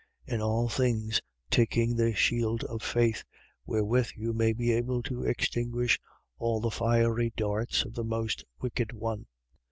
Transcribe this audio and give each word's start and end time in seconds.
6:16. 0.27 0.33
In 0.33 0.41
all 0.41 0.67
things 0.67 1.21
taking 1.51 1.95
the 1.95 2.11
shield 2.15 2.63
of 2.63 2.81
faith, 2.81 3.23
wherewith 3.67 4.09
you 4.15 4.33
may 4.33 4.51
be 4.51 4.71
able 4.71 5.03
to 5.03 5.21
extinguish 5.23 5.99
all 6.39 6.59
the 6.59 6.71
fiery 6.71 7.31
darts 7.37 7.83
of 7.85 7.93
the 7.93 8.03
most 8.03 8.43
wicked 8.59 8.93
one. 8.93 9.27